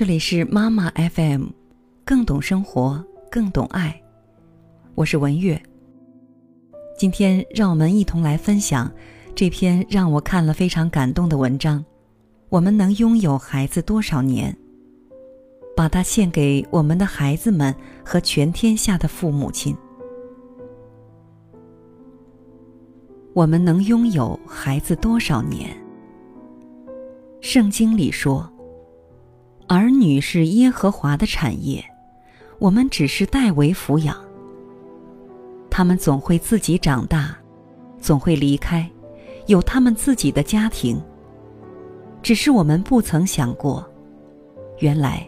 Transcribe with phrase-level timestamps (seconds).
[0.00, 1.48] 这里是妈妈 FM，
[2.06, 4.02] 更懂生活，更懂爱。
[4.94, 5.62] 我是文月。
[6.96, 8.90] 今天让我们一同来分享
[9.34, 11.84] 这篇让我看了非常感动的文章。
[12.48, 14.56] 我们能拥有孩子多少年？
[15.76, 19.76] 把它献给我们的孩子们和全天下的父母亲。
[23.34, 25.76] 我们能拥有孩子多少年？
[27.42, 28.50] 圣经里说。
[29.72, 31.80] 儿女是耶和华的产业，
[32.58, 34.16] 我们只是代为抚养。
[35.70, 37.36] 他们总会自己长大，
[38.00, 38.90] 总会离开，
[39.46, 41.00] 有他们自己的家庭。
[42.20, 43.88] 只是我们不曾想过，
[44.80, 45.24] 原来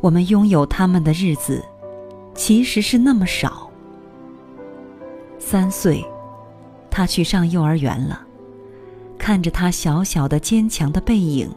[0.00, 1.62] 我们拥有他们的日子，
[2.34, 3.70] 其实是那么少。
[5.38, 6.02] 三岁，
[6.90, 8.26] 他去上幼儿园了，
[9.18, 11.50] 看着他小小的坚强的背影。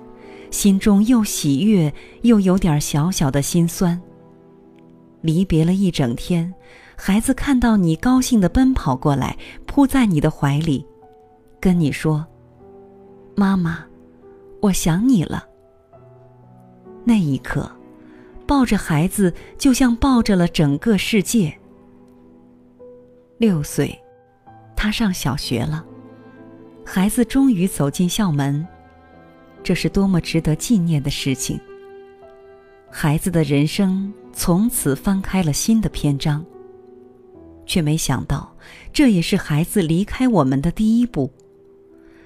[0.52, 1.92] 心中又喜悦，
[2.22, 4.00] 又有点小小的心酸。
[5.22, 6.54] 离别了一整天，
[6.96, 10.86] 孩子看到你高兴的奔跑过来，扑在你的怀里，
[11.60, 12.26] 跟你说
[13.36, 13.86] ：“妈妈，
[14.62, 15.46] 我想你了。”
[17.06, 17.72] 那一刻，
[18.46, 21.56] 抱着孩子就像抱着了整个世界。
[23.38, 23.98] 六岁，
[24.76, 25.86] 他上小学了，
[26.86, 28.68] 孩子终于走进校门。
[29.64, 31.60] 这是多么值得纪念的事情！
[32.90, 36.46] 孩子的人生从此翻开了新的篇章，
[37.66, 38.56] 却没想到，
[38.92, 41.32] 这也是孩子离开我们的第一步。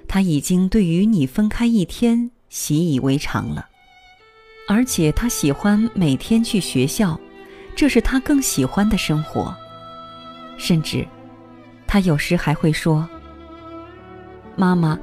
[0.08, 3.68] 他已经对与你分开一天习以为常了，
[4.68, 7.20] 而且他喜欢每天去学校，
[7.76, 9.56] 这是他更喜欢的生活。
[10.58, 11.06] 甚至，
[11.86, 13.08] 他有时还会说
[14.56, 14.98] ：“妈妈，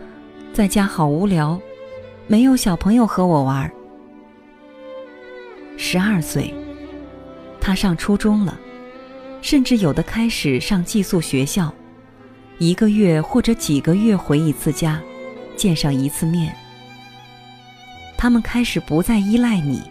[0.53, 1.61] 在家好无聊。”
[2.33, 3.71] 没有小朋友和我玩。
[5.77, 6.55] 十二岁，
[7.61, 8.59] 他上初中了，
[9.43, 11.71] 甚至有的开始上寄宿学校，
[12.57, 14.99] 一个月或者几个月回一次家，
[15.57, 16.57] 见上一次面。
[18.17, 19.83] 他们开始不再依赖你，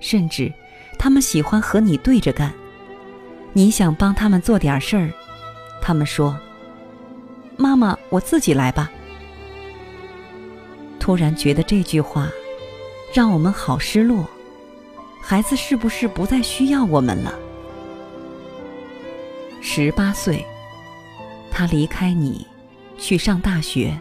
[0.00, 0.50] 甚至
[0.98, 2.50] 他们喜欢和你对着干。
[3.52, 5.12] 你想帮他们做点事儿，
[5.82, 6.34] 他们说
[7.58, 8.90] ：“妈妈，我自己来吧。”
[11.12, 12.30] 突然觉得这句话，
[13.12, 14.26] 让我们好失落。
[15.20, 17.38] 孩子是不是不再需要我们了？
[19.60, 20.42] 十八岁，
[21.50, 22.46] 他离开你，
[22.96, 23.94] 去上大学。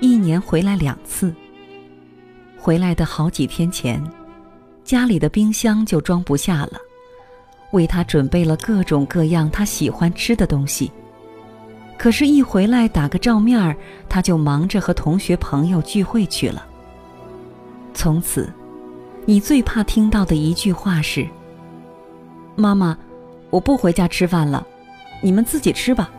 [0.00, 1.32] 一年回来两次。
[2.58, 4.02] 回来的好几天前，
[4.82, 6.80] 家里的冰箱就装不下了，
[7.70, 10.90] 为他准备了各种各样他喜欢吃的东西。
[11.96, 13.74] 可是，一回来打个照面儿，
[14.08, 16.66] 他就忙着和同学朋友聚会去了。
[17.94, 18.52] 从此，
[19.24, 21.26] 你最怕听到的一句话是
[22.56, 22.98] ：“妈妈，
[23.48, 24.66] 我不回家吃饭了，
[25.22, 26.10] 你们自己吃吧。”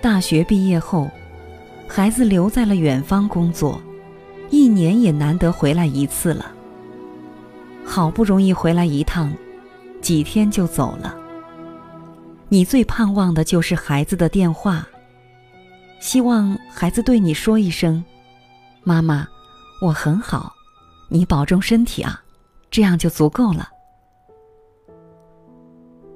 [0.00, 1.10] 大学毕业后，
[1.88, 3.80] 孩子留在了远方工作，
[4.50, 6.52] 一年也难得回来一次了。
[7.84, 9.32] 好不容易回来一趟，
[10.00, 11.16] 几天就走了。
[12.52, 14.86] 你最盼望的就是孩子的电话，
[16.00, 18.04] 希望孩子对你说一声
[18.84, 19.26] ：“妈妈，
[19.80, 20.52] 我很好，
[21.08, 22.22] 你保重身体啊。”
[22.70, 23.70] 这样就足够了。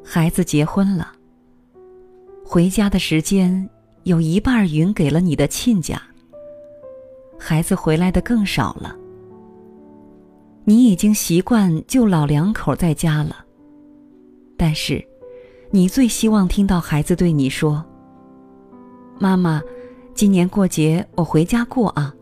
[0.04, 1.10] 孩子结婚了，
[2.44, 3.66] 回家的时间
[4.02, 5.98] 有一半匀给了你的亲家。
[7.38, 8.94] 孩子回来的更少了，
[10.64, 13.42] 你已经习惯就老两口在家了，
[14.58, 15.02] 但是。
[15.70, 17.84] 你最希望听到孩子对你说
[19.18, 19.60] ：“妈妈，
[20.14, 22.14] 今年过节我回家过啊。”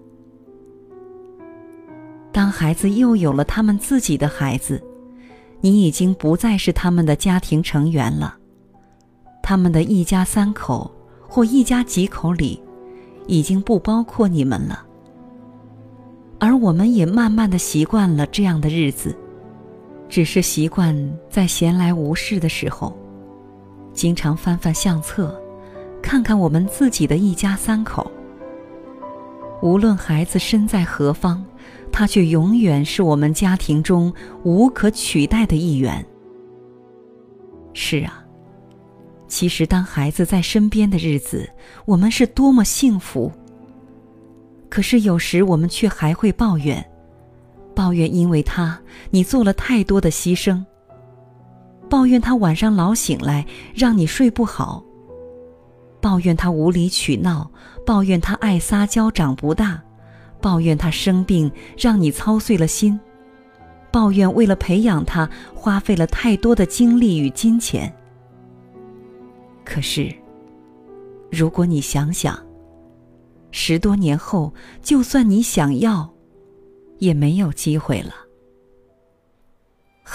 [2.32, 4.82] 当孩子又有了他们自己的孩子，
[5.60, 8.36] 你已经不再是他们的家庭成员了，
[9.42, 10.90] 他们的一家三口
[11.28, 12.60] 或一家几口里，
[13.26, 14.84] 已经不包括你们了。
[16.40, 19.16] 而我们也慢慢的习惯了这样的日子，
[20.08, 20.96] 只是习惯
[21.28, 22.96] 在闲来无事的时候。
[23.94, 25.40] 经常翻翻相册，
[26.02, 28.10] 看看我们自己的一家三口。
[29.62, 31.42] 无论孩子身在何方，
[31.90, 34.12] 他却永远是我们家庭中
[34.42, 36.04] 无可取代的一员。
[37.72, 38.22] 是啊，
[39.26, 41.48] 其实当孩子在身边的日子，
[41.86, 43.32] 我们是多么幸福。
[44.68, 46.84] 可是有时我们却还会抱怨，
[47.74, 48.78] 抱怨因为他，
[49.10, 50.62] 你做了太多的牺牲。
[51.94, 54.82] 抱怨他晚上老醒来，让你睡不好。
[56.00, 57.48] 抱怨他无理取闹，
[57.86, 59.80] 抱怨他爱撒娇长不大，
[60.40, 61.48] 抱怨他生病
[61.78, 62.98] 让你操碎了心，
[63.92, 67.94] 抱怨为了培养他花费了太多的精力与金钱。
[69.64, 70.12] 可是，
[71.30, 72.36] 如果你想想，
[73.52, 74.52] 十多年后，
[74.82, 76.12] 就算你想要，
[76.98, 78.12] 也没有机会了。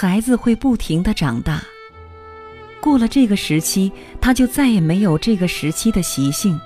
[0.01, 1.61] 孩子会不停的长大，
[2.79, 3.91] 过了这个时期，
[4.21, 6.57] 他就再也没有这个时期的习性。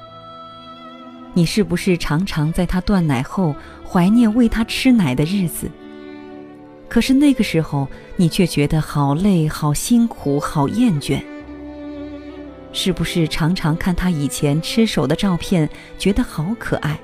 [1.34, 5.68] 你是不是常常在他断奶后怀念喂他吃奶的日子？
[6.88, 7.88] 可是那个时候，
[8.18, 11.20] 你却觉得好累、好辛苦、好厌倦。
[12.72, 17.00] 是不是常常看他以前吃手的照片，觉得好可爱？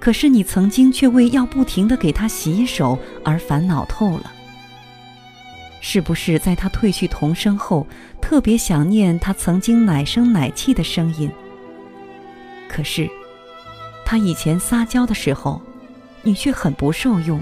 [0.00, 4.32] 可是你曾经却为要不停的给他洗手而烦恼透了。
[5.88, 7.86] 是不是在他褪去童声后，
[8.20, 11.30] 特别想念他曾经奶声奶气的声音？
[12.68, 13.08] 可是，
[14.04, 15.62] 他以前撒娇的时候，
[16.22, 17.40] 你却很不受用。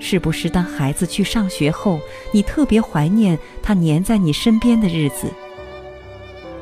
[0.00, 2.00] 是不是当孩子去上学后，
[2.32, 5.32] 你特别怀念他黏在你身边的日子？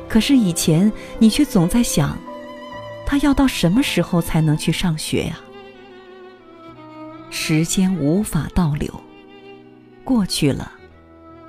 [0.07, 2.15] 可是以前你却总在想，
[3.07, 5.39] 他要到什么时候才能去上学呀？
[7.31, 9.01] 时间无法倒流，
[10.05, 10.71] 过去了，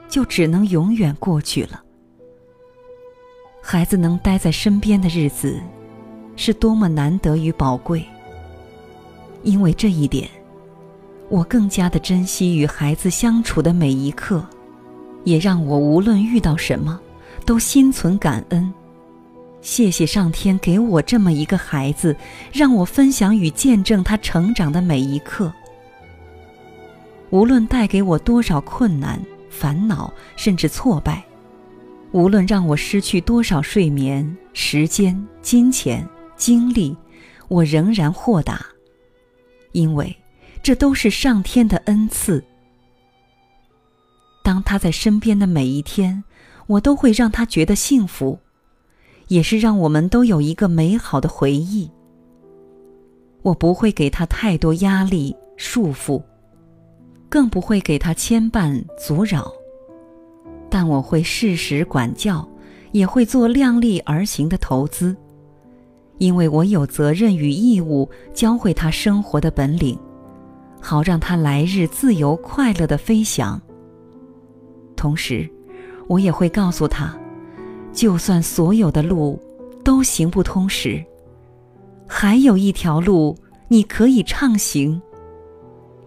[0.09, 1.81] 就只能永远过去了。
[3.63, 5.61] 孩子能待在身边的日子，
[6.35, 8.05] 是多么难得与宝贵。
[9.45, 10.29] 因为这一点，
[11.29, 14.45] 我更加的珍惜与孩子相处的每一刻，
[15.23, 17.01] 也让我无论遇到什么。
[17.45, 18.75] 都心存感恩，
[19.61, 22.17] 谢谢上天给我这么一个孩子，
[22.53, 25.53] 让我分享与见证他成长的每一刻。
[27.31, 29.21] 无论带给我多少困难、
[29.51, 31.23] 烦恼，甚至挫败；
[32.13, 36.07] 无论让我失去多少睡眠、时间、金钱、
[36.37, 36.97] 精力，
[37.49, 38.65] 我仍然豁达，
[39.73, 40.17] 因为
[40.63, 42.43] 这都是上天的恩赐。
[44.43, 46.25] 当他在身边的每一天。
[46.69, 48.41] 我都会让他觉得幸福，
[49.29, 51.89] 也是让我们都有一个美好的回忆。
[53.43, 56.21] 我不会给他太多压力束缚，
[57.37, 59.53] 更不会给他牵绊阻扰，
[60.71, 62.49] 但我会适时管教，
[62.93, 65.15] 也会做量力而行的投资，
[66.17, 69.99] 因为我有责任与义务教会他生活的本领，
[70.81, 73.61] 好让他来日自由快乐的飞翔。
[74.97, 75.47] 同时。
[76.09, 77.15] 我也会告诉他，
[77.93, 79.39] 就算所有的路
[79.85, 81.05] 都行不通时，
[82.07, 83.37] 还有一条路
[83.69, 85.03] 你可以畅行，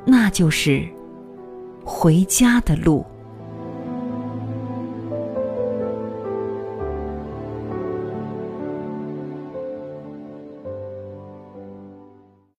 [0.06, 0.88] 那就是
[1.92, 3.04] 回家的路。